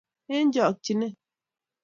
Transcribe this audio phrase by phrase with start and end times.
[0.35, 1.15] Eng chokchinet